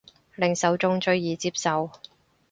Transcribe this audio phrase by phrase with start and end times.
[0.35, 1.91] 令受眾最易接受